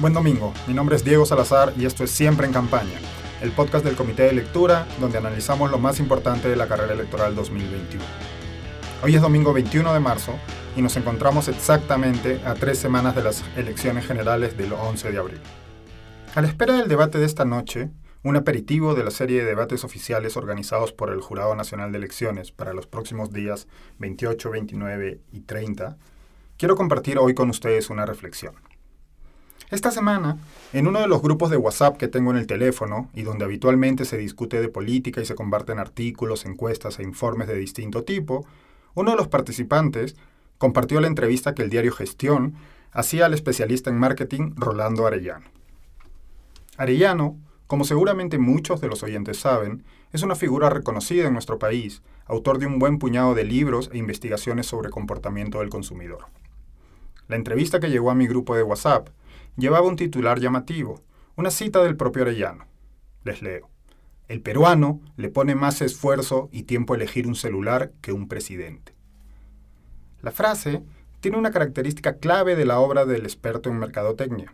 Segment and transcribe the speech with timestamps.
[0.00, 3.00] Buen domingo, mi nombre es Diego Salazar y esto es Siempre en Campaña,
[3.42, 7.34] el podcast del Comité de Lectura donde analizamos lo más importante de la carrera electoral
[7.34, 8.04] 2021.
[9.02, 10.38] Hoy es domingo 21 de marzo
[10.76, 15.40] y nos encontramos exactamente a tres semanas de las elecciones generales del 11 de abril.
[16.36, 17.90] A la espera del debate de esta noche,
[18.22, 22.52] un aperitivo de la serie de debates oficiales organizados por el Jurado Nacional de Elecciones
[22.52, 23.66] para los próximos días
[23.98, 25.96] 28, 29 y 30,
[26.56, 28.67] quiero compartir hoy con ustedes una reflexión.
[29.70, 30.38] Esta semana,
[30.72, 34.06] en uno de los grupos de WhatsApp que tengo en el teléfono y donde habitualmente
[34.06, 38.46] se discute de política y se comparten artículos, encuestas e informes de distinto tipo,
[38.94, 40.16] uno de los participantes
[40.56, 42.54] compartió la entrevista que el diario Gestión
[42.92, 45.46] hacía al especialista en marketing Rolando Arellano.
[46.78, 52.00] Arellano, como seguramente muchos de los oyentes saben, es una figura reconocida en nuestro país,
[52.26, 56.26] autor de un buen puñado de libros e investigaciones sobre comportamiento del consumidor.
[57.26, 59.10] La entrevista que llegó a mi grupo de WhatsApp
[59.56, 61.02] llevaba un titular llamativo,
[61.36, 62.66] una cita del propio Arellano.
[63.24, 63.68] Les leo.
[64.28, 68.94] El peruano le pone más esfuerzo y tiempo a elegir un celular que un presidente.
[70.20, 70.82] La frase
[71.20, 74.52] tiene una característica clave de la obra del experto en mercadotecnia,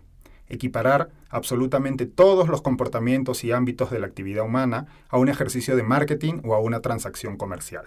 [0.48, 5.83] equiparar absolutamente todos los comportamientos y ámbitos de la actividad humana a un ejercicio de
[5.83, 7.86] marketing o a una transacción comercial.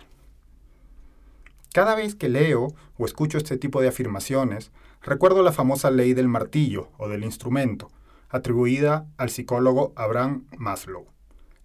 [1.73, 4.71] Cada vez que leo o escucho este tipo de afirmaciones,
[5.07, 7.89] recuerdo la famosa ley del martillo o del instrumento,
[8.27, 11.07] atribuida al psicólogo Abraham Maslow.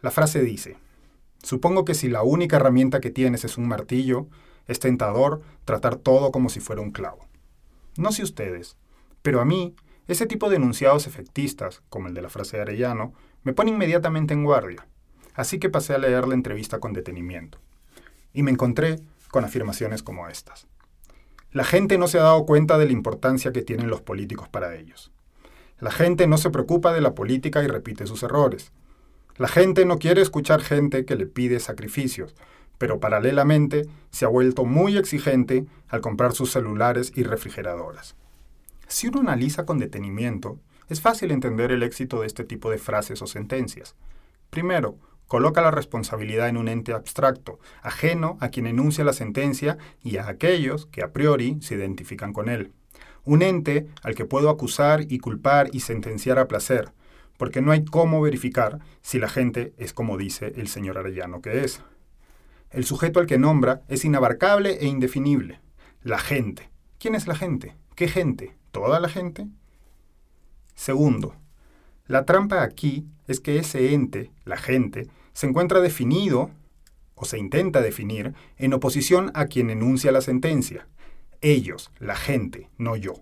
[0.01, 0.77] La frase dice,
[1.43, 4.29] supongo que si la única herramienta que tienes es un martillo,
[4.69, 7.27] es tentador tratar todo como si fuera un clavo.
[7.97, 8.77] No sé ustedes,
[9.23, 9.75] pero a mí,
[10.07, 13.13] ese tipo de enunciados efectistas, como el de la frase de Arellano,
[13.43, 14.87] me pone inmediatamente en guardia.
[15.35, 17.59] Así que pasé a leer la entrevista con detenimiento.
[18.33, 19.01] Y me encontré
[19.33, 20.69] con afirmaciones como estas.
[21.53, 24.75] La gente no se ha dado cuenta de la importancia que tienen los políticos para
[24.75, 25.13] ellos.
[25.81, 28.73] La gente no se preocupa de la política y repite sus errores.
[29.37, 32.35] La gente no quiere escuchar gente que le pide sacrificios,
[32.79, 38.17] pero paralelamente se ha vuelto muy exigente al comprar sus celulares y refrigeradoras.
[38.87, 43.21] Si uno analiza con detenimiento, es fácil entender el éxito de este tipo de frases
[43.23, 43.95] o sentencias.
[44.51, 44.97] Primero,
[45.33, 50.29] coloca la responsabilidad en un ente abstracto, ajeno a quien enuncia la sentencia y a
[50.29, 52.71] aquellos que a priori se identifican con él.
[53.25, 56.93] Un ente al que puedo acusar y culpar y sentenciar a placer,
[57.39, 61.65] porque no hay cómo verificar si la gente es como dice el señor Arellano que
[61.65, 61.81] es.
[62.69, 65.63] El sujeto al que nombra es inabarcable e indefinible.
[66.03, 66.69] La gente.
[66.99, 67.75] ¿Quién es la gente?
[67.95, 68.55] ¿Qué gente?
[68.71, 69.47] ¿Toda la gente?
[70.75, 71.37] Segundo,
[72.07, 76.51] la trampa aquí es que ese ente, la gente, se encuentra definido,
[77.15, 80.89] o se intenta definir, en oposición a quien enuncia la sentencia.
[81.41, 83.15] Ellos, la gente, no yo.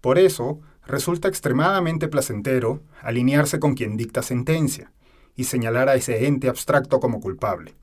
[0.00, 4.92] Por eso, resulta extremadamente placentero alinearse con quien dicta sentencia
[5.36, 7.74] y señalar a ese ente abstracto como culpable.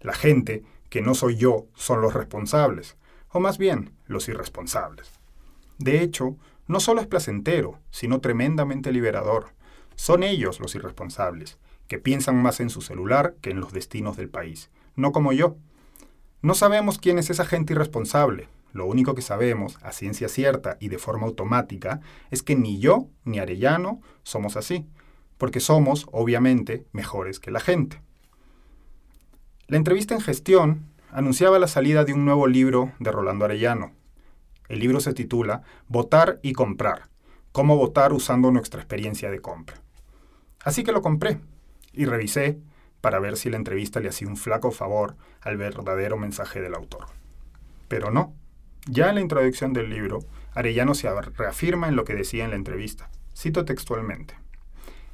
[0.00, 2.96] La gente, que no soy yo, son los responsables,
[3.30, 5.10] o más bien, los irresponsables.
[5.78, 6.36] De hecho,
[6.66, 9.54] no solo es placentero, sino tremendamente liberador.
[9.94, 11.58] Son ellos los irresponsables,
[11.88, 15.56] que piensan más en su celular que en los destinos del país, no como yo.
[16.40, 18.48] No sabemos quién es esa gente irresponsable.
[18.72, 22.00] Lo único que sabemos, a ciencia cierta y de forma automática,
[22.30, 24.86] es que ni yo ni Arellano somos así,
[25.36, 28.00] porque somos, obviamente, mejores que la gente.
[29.66, 33.92] La entrevista en gestión anunciaba la salida de un nuevo libro de Rolando Arellano.
[34.68, 37.10] El libro se titula Votar y comprar,
[37.52, 39.82] cómo votar usando nuestra experiencia de compra.
[40.64, 41.40] Así que lo compré
[41.92, 42.58] y revisé
[43.00, 47.06] para ver si la entrevista le hacía un flaco favor al verdadero mensaje del autor.
[47.88, 48.34] Pero no.
[48.86, 50.20] Ya en la introducción del libro,
[50.54, 53.10] Arellano se reafirma en lo que decía en la entrevista.
[53.36, 54.34] Cito textualmente.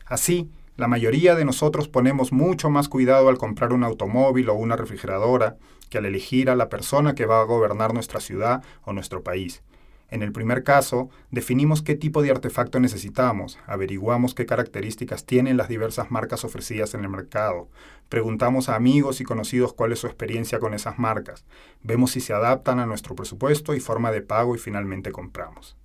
[0.06, 4.77] Así, la mayoría de nosotros ponemos mucho más cuidado al comprar un automóvil o una
[4.77, 5.56] refrigeradora
[5.91, 9.62] que al elegir a la persona que va a gobernar nuestra ciudad o nuestro país,
[10.10, 15.69] en el primer caso, definimos qué tipo de artefacto necesitamos, averiguamos qué características tienen las
[15.69, 17.69] diversas marcas ofrecidas en el mercado,
[18.08, 21.44] preguntamos a amigos y conocidos cuál es su experiencia con esas marcas,
[21.82, 25.76] vemos si se adaptan a nuestro presupuesto y forma de pago y finalmente compramos.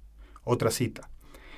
[0.45, 1.09] Otra cita.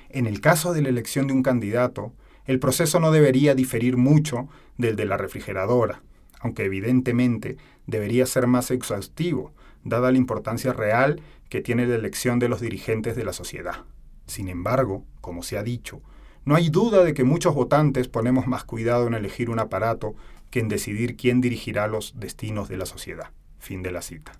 [0.08, 2.12] En el caso de la elección de un candidato,
[2.46, 6.02] el proceso no debería diferir mucho del de la refrigeradora,
[6.40, 9.52] aunque evidentemente debería ser más exhaustivo,
[9.84, 13.84] dada la importancia real que tiene la elección de los dirigentes de la sociedad.
[14.26, 16.02] Sin embargo, como se ha dicho,
[16.44, 20.14] no hay duda de que muchos votantes ponemos más cuidado en elegir un aparato
[20.50, 23.30] que en decidir quién dirigirá los destinos de la sociedad.
[23.58, 24.32] Fin de la cita.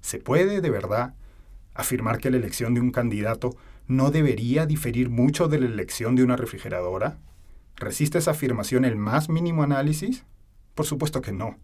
[0.00, 1.14] ¿Se puede, de verdad,
[1.74, 3.56] afirmar que la elección de un candidato
[3.86, 7.18] no debería diferir mucho de la elección de una refrigeradora?
[7.76, 10.24] ¿Resiste esa afirmación el más mínimo análisis?
[10.74, 11.58] Por supuesto que no.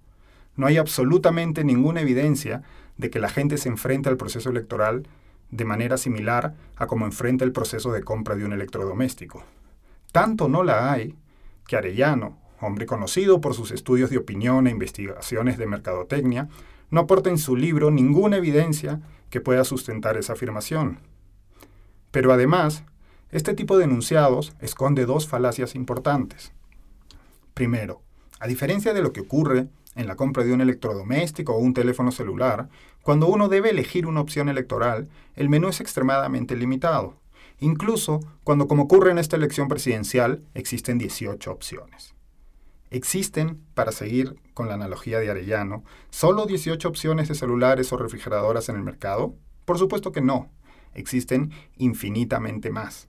[0.56, 2.62] No hay absolutamente ninguna evidencia
[3.00, 5.08] de que la gente se enfrente al proceso electoral
[5.50, 9.42] de manera similar a como enfrenta el proceso de compra de un electrodoméstico.
[10.12, 11.16] Tanto no la hay
[11.66, 16.48] que Arellano, hombre conocido por sus estudios de opinión e investigaciones de mercadotecnia,
[16.90, 19.00] no aporta en su libro ninguna evidencia
[19.30, 20.98] que pueda sustentar esa afirmación.
[22.10, 22.84] Pero además,
[23.30, 26.52] este tipo de enunciados esconde dos falacias importantes.
[27.54, 28.02] Primero,
[28.40, 29.68] a diferencia de lo que ocurre
[30.00, 32.68] en la compra de un electrodoméstico o un teléfono celular,
[33.02, 37.16] cuando uno debe elegir una opción electoral, el menú es extremadamente limitado,
[37.60, 42.14] incluso cuando, como ocurre en esta elección presidencial, existen 18 opciones.
[42.90, 48.68] ¿Existen, para seguir con la analogía de Arellano, solo 18 opciones de celulares o refrigeradoras
[48.68, 49.36] en el mercado?
[49.64, 50.50] Por supuesto que no.
[50.92, 53.08] Existen infinitamente más.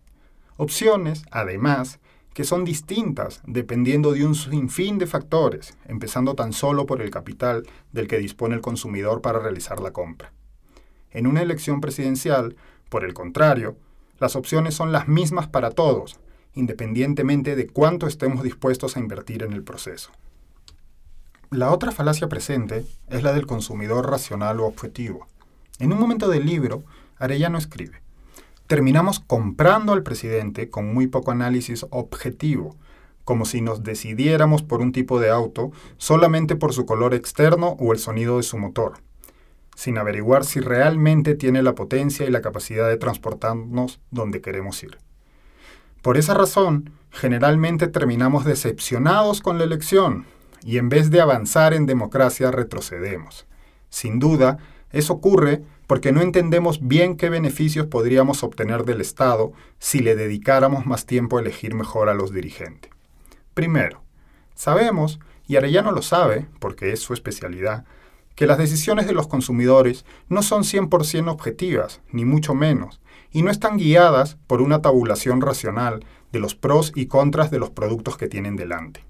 [0.58, 2.00] Opciones, además,
[2.34, 7.68] que son distintas dependiendo de un sinfín de factores, empezando tan solo por el capital
[7.92, 10.32] del que dispone el consumidor para realizar la compra.
[11.12, 12.56] En una elección presidencial,
[12.90, 13.76] por el contrario,
[14.20, 16.20] las opciones son las mismas para todos,
[16.54, 20.12] independientemente de cuánto estemos dispuestos a invertir en el proceso.
[21.50, 25.28] La otra falacia presente es la del consumidor racional o objetivo.
[25.80, 26.84] En un momento del libro,
[27.18, 28.02] Arellano escribe,
[28.72, 32.78] terminamos comprando al presidente con muy poco análisis objetivo,
[33.26, 37.92] como si nos decidiéramos por un tipo de auto solamente por su color externo o
[37.92, 39.00] el sonido de su motor,
[39.76, 44.98] sin averiguar si realmente tiene la potencia y la capacidad de transportarnos donde queremos ir.
[46.02, 50.24] Por esa razón, generalmente terminamos decepcionados con la elección
[50.64, 53.46] y en vez de avanzar en democracia retrocedemos.
[53.90, 54.60] Sin duda,
[54.92, 60.86] eso ocurre porque no entendemos bien qué beneficios podríamos obtener del Estado si le dedicáramos
[60.86, 62.90] más tiempo a elegir mejor a los dirigentes.
[63.54, 64.02] Primero,
[64.56, 67.84] sabemos, y Arellano lo sabe, porque es su especialidad,
[68.36, 73.02] que las decisiones de los consumidores no son 100% objetivas, ni mucho menos,
[73.34, 77.70] y no están guiadas por una tabulación racional de los pros y contras de los
[77.70, 79.04] productos que tienen delante.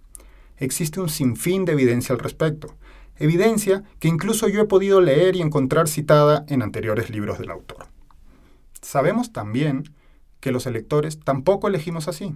[0.57, 2.75] Existe un sinfín de evidencia al respecto,
[3.23, 7.85] evidencia que incluso yo he podido leer y encontrar citada en anteriores libros del autor.
[8.81, 9.83] Sabemos también
[10.39, 12.35] que los electores tampoco elegimos así,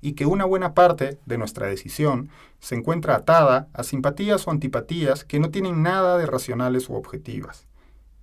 [0.00, 2.28] y que una buena parte de nuestra decisión
[2.60, 7.66] se encuentra atada a simpatías o antipatías que no tienen nada de racionales u objetivas.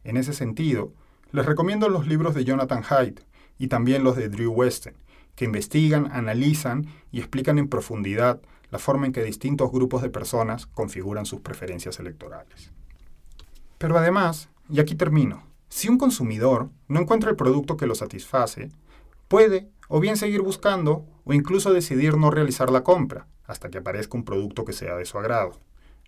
[0.04, 0.94] En ese sentido,
[1.32, 3.22] les recomiendo los libros de Jonathan Haidt
[3.58, 4.94] y también los de Drew Weston,
[5.36, 8.40] que investigan, analizan y explican en profundidad
[8.74, 12.72] la forma en que distintos grupos de personas configuran sus preferencias electorales.
[13.78, 18.72] Pero además, y aquí termino, si un consumidor no encuentra el producto que lo satisface,
[19.28, 24.18] puede o bien seguir buscando o incluso decidir no realizar la compra hasta que aparezca
[24.18, 25.60] un producto que sea de su agrado.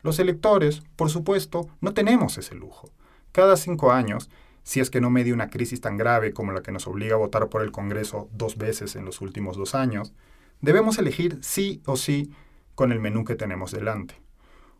[0.02, 2.90] Los electores, por supuesto, no tenemos ese lujo.
[3.32, 4.32] Cada cinco años,
[4.64, 7.20] si es que no medie una crisis tan grave como la que nos obliga a
[7.20, 10.14] votar por el Congreso dos veces en los últimos dos años,
[10.62, 12.32] debemos elegir sí o sí
[12.76, 14.16] con el menú que tenemos delante.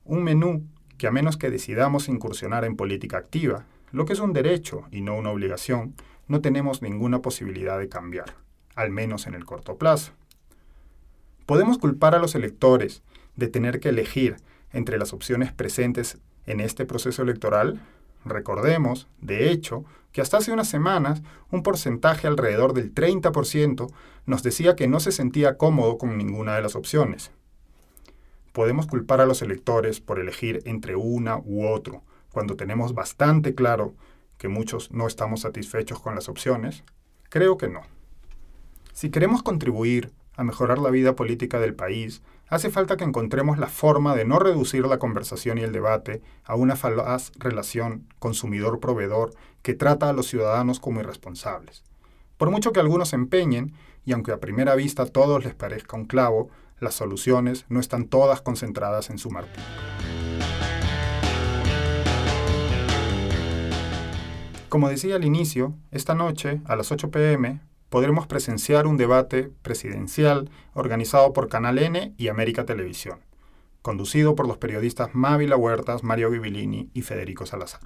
[0.04, 4.34] Un menú que a menos que decidamos incursionar en política activa, lo que es un
[4.34, 5.96] derecho y no una obligación,
[6.28, 8.36] no tenemos ninguna posibilidad de cambiar,
[8.76, 10.14] al menos en el corto plazo.
[11.46, 13.04] Podemos culpar a los electores
[13.36, 14.38] de tener que elegir
[14.74, 17.82] entre las opciones presentes en este proceso electoral.
[18.26, 23.92] Recordemos, de hecho, que hasta hace unas semanas un porcentaje alrededor del 30%
[24.26, 27.32] nos decía que no se sentía cómodo con ninguna de las opciones,
[28.56, 33.94] podemos culpar a los electores por elegir entre una u otro, cuando tenemos bastante claro
[34.38, 36.86] que muchos no estamos satisfechos con las opciones?
[37.28, 37.82] Creo que no.
[38.94, 43.68] Si queremos contribuir a mejorar la vida política del país, hace falta que encontremos la
[43.68, 49.34] forma de no reducir la conversación y el debate a una falaz relación consumidor-proveedor
[49.64, 51.84] que trata a los ciudadanos como irresponsables.
[52.38, 53.74] Por mucho que algunos se empeñen,
[54.06, 58.06] y aunque a primera vista a todos les parezca un clavo, las soluciones no están
[58.06, 59.64] todas concentradas en su martillo.
[64.70, 70.50] Como decía al inicio, esta noche, a las 8 pm, podremos presenciar un debate presidencial
[70.74, 73.20] organizado por Canal N y América Televisión,
[73.82, 77.80] conducido por los periodistas Mávila Huertas, Mario Givilini y Federico Salazar.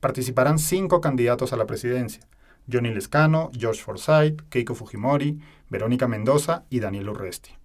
[0.00, 2.26] Participarán cinco candidatos a la presidencia,
[2.70, 7.59] Johnny Lescano, George Forsyth, Keiko Fujimori, Verónica Mendoza y Daniel Urresti.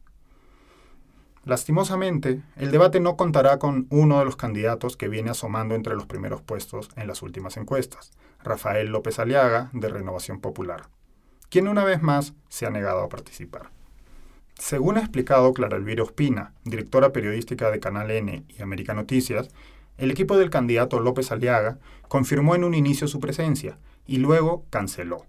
[1.46, 6.08] Lastimosamente, el debate no contará con uno de los candidatos que viene asomando entre los
[6.08, 8.12] primeros puestos en las últimas encuestas,
[8.44, 10.90] Rafael López Aliaga, de Renovación Popular.
[11.50, 13.70] quien una vez más se ha negado a participar.
[14.56, 19.50] Según ha explicado Clara Elvira Ospina, directora periodística de Canal N y América Noticias,
[19.98, 25.28] el equipo del candidato López Aliaga confirmó en un inicio su presencia y luego canceló.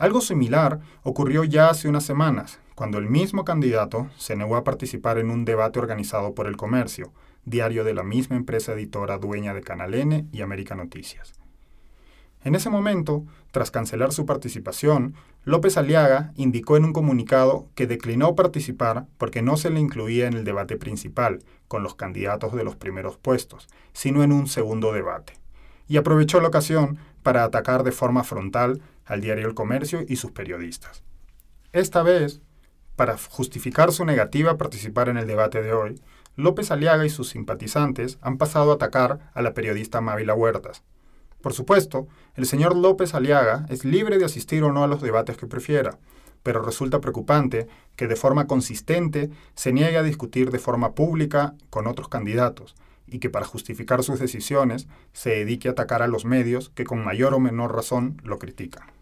[0.00, 5.18] Algo similar ocurrió ya hace unas semanas, cuando el mismo candidato se negó a participar
[5.18, 7.12] en un debate organizado por El Comercio,
[7.44, 11.34] diario de la misma empresa editora dueña de Canal N y América Noticias.
[12.42, 18.34] En ese momento, tras cancelar su participación, López Aliaga indicó en un comunicado que declinó
[18.34, 22.74] participar porque no se le incluía en el debate principal, con los candidatos de los
[22.74, 25.34] primeros puestos, sino en un segundo debate.
[25.88, 28.80] Y aprovechó la ocasión para atacar de forma frontal
[29.10, 31.02] al diario El Comercio y sus periodistas.
[31.72, 32.40] Esta vez,
[32.96, 36.00] para justificar su negativa a participar en el debate de hoy,
[36.36, 40.84] López Aliaga y sus simpatizantes han pasado a atacar a la periodista Mávila Huertas.
[41.42, 45.36] Por supuesto, el señor López Aliaga es libre de asistir o no a los debates
[45.36, 45.98] que prefiera,
[46.42, 51.86] pero resulta preocupante que de forma consistente se niegue a discutir de forma pública con
[51.86, 52.76] otros candidatos
[53.06, 57.04] y que para justificar sus decisiones se dedique a atacar a los medios que con
[57.04, 58.99] mayor o menor razón lo critican.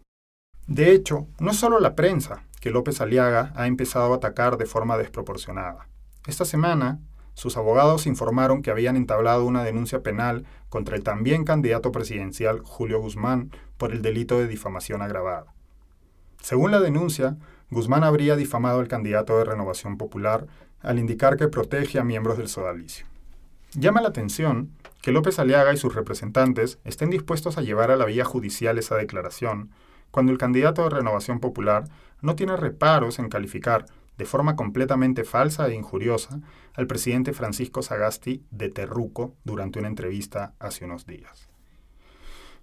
[0.68, 4.98] De hecho, no solo la prensa que López Aliaga ha empezado a atacar de forma
[4.98, 5.88] desproporcionada.
[6.26, 7.00] Esta semana,
[7.32, 13.00] sus abogados informaron que habían entablado una denuncia penal contra el también candidato presidencial Julio
[13.00, 15.54] Guzmán por el delito de difamación agravada.
[16.42, 17.38] Según la denuncia,
[17.70, 20.46] Guzmán habría difamado al candidato de Renovación Popular
[20.80, 23.06] al indicar que protege a miembros del sodalicio.
[23.72, 28.04] Llama la atención que López Aliaga y sus representantes estén dispuestos a llevar a la
[28.04, 29.70] vía judicial esa declaración,
[30.11, 31.85] cuando el candidato de Renovación Popular
[32.21, 33.87] no tiene reparos en calificar
[34.19, 36.41] de forma completamente falsa e injuriosa
[36.75, 41.49] al presidente Francisco Sagasti de Terruco durante una entrevista hace unos días.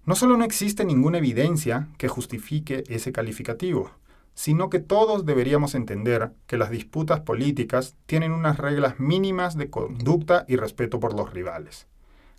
[0.06, 3.90] No solo no existe ninguna evidencia que justifique ese calificativo,
[4.36, 10.46] sino que todos deberíamos entender que las disputas políticas tienen unas reglas mínimas de conducta
[10.48, 11.88] y respeto por los rivales.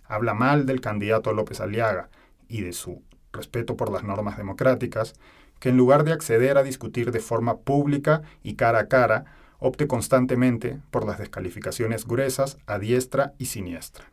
[0.05, 2.09] Habla mal del candidato López Aliaga
[2.47, 3.01] y de su
[3.33, 5.15] respeto por las normas democráticas,
[5.59, 9.25] que en lugar de acceder a discutir de forma pública y cara a cara,
[9.59, 14.05] opte constantemente por las descalificaciones gruesas a diestra y siniestra.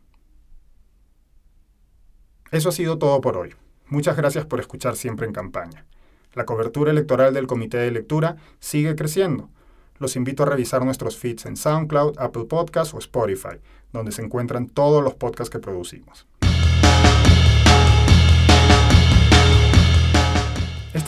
[2.51, 3.55] Eso ha sido todo por hoy.
[3.89, 5.85] Muchas gracias por escuchar siempre en campaña.
[6.33, 9.51] La cobertura electoral del Comité de Lectura sigue creciendo.
[9.99, 13.61] Los invito a revisar nuestros feeds en SoundCloud, Apple Podcasts o Spotify,
[13.93, 16.27] donde se encuentran todos los podcasts que producimos.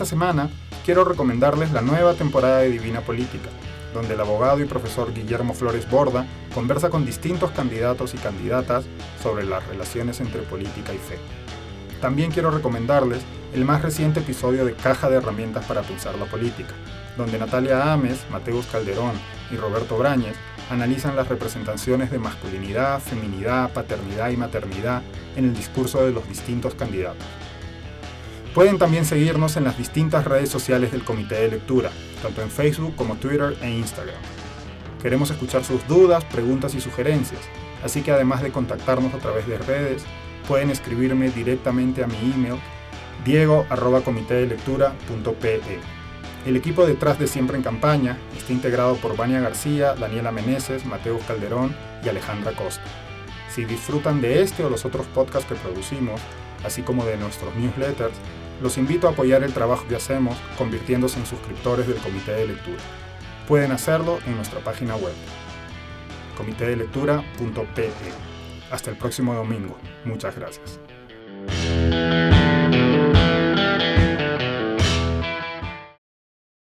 [0.07, 0.49] Semana
[0.85, 3.51] quiero recomendarles la nueva temporada de Divina Política,
[3.93, 8.85] donde el abogado y profesor Guillermo Flores Borda conversa con distintos candidatos y candidatas
[9.23, 11.19] sobre las relaciones entre política y fe.
[12.01, 13.23] También quiero recomendarles
[13.55, 16.75] el más reciente episodio de Caja de Herramientas para Pensar la Política,
[17.17, 19.13] donde Natalia Ames, Mateus Calderón
[19.51, 20.37] y Roberto Brañez
[20.71, 25.03] analizan las representaciones de masculinidad, feminidad, paternidad y maternidad
[25.37, 27.25] en el discurso de los distintos candidatos.
[28.57, 31.91] Pueden también seguirnos en las distintas redes sociales del Comité de Lectura,
[32.23, 34.17] tanto en Facebook como Twitter e Instagram.
[35.03, 37.43] Queremos escuchar sus dudas, preguntas y sugerencias,
[37.85, 40.07] así que además de contactarnos a través de redes,
[40.49, 42.59] pueden escribirme directamente a mi email
[43.27, 45.61] diego.comitedelectura.pe.
[46.47, 51.19] El equipo detrás de Siempre en Campaña está integrado por Vania García, Daniela Meneses, Mateo
[51.29, 52.85] Calderón y Alejandra Costa.
[53.55, 56.23] Si disfrutan de este o los otros podcasts que producimos,
[56.65, 58.17] así como de nuestros newsletters,
[58.63, 62.83] los invito a apoyar el trabajo que hacemos convirtiéndose en suscriptores del Comité de Lectura.
[63.47, 65.15] Pueden hacerlo en nuestra página web,
[66.37, 67.91] comitedelectura.pe.
[68.71, 69.79] Hasta el próximo domingo.
[70.05, 70.81] Muchas gracias.